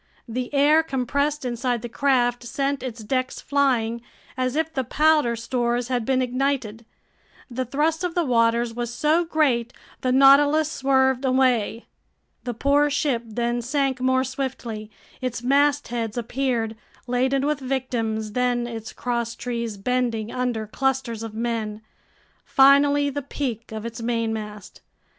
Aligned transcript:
The 0.27 0.51
air 0.51 0.81
compressed 0.81 1.45
inside 1.45 1.83
the 1.83 1.87
craft 1.87 2.43
sent 2.43 2.81
its 2.81 3.03
decks 3.03 3.39
flying, 3.39 4.01
as 4.35 4.55
if 4.55 4.73
the 4.73 4.83
powder 4.83 5.35
stores 5.35 5.89
had 5.89 6.05
been 6.05 6.23
ignited. 6.23 6.85
The 7.51 7.65
thrust 7.65 8.03
of 8.03 8.15
the 8.15 8.23
waters 8.25 8.73
was 8.73 8.91
so 8.91 9.23
great, 9.23 9.73
the 10.01 10.11
Nautilus 10.11 10.71
swerved 10.71 11.23
away. 11.23 11.85
The 12.45 12.55
poor 12.55 12.89
ship 12.89 13.21
then 13.27 13.61
sank 13.61 14.01
more 14.01 14.23
swiftly. 14.23 14.89
Its 15.21 15.43
mastheads 15.43 16.17
appeared, 16.17 16.75
laden 17.05 17.45
with 17.45 17.59
victims, 17.59 18.31
then 18.31 18.65
its 18.65 18.93
crosstrees 18.93 19.77
bending 19.77 20.31
under 20.31 20.65
clusters 20.65 21.21
of 21.21 21.35
men, 21.35 21.79
finally 22.43 23.11
the 23.11 23.21
peak 23.21 23.71
of 23.71 23.85
its 23.85 24.01
mainmast. 24.01 24.81